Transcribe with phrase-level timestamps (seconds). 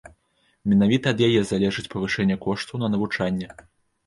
[0.71, 3.53] Менавіта ад яе залежыць павышэнне коштаў на навучанне.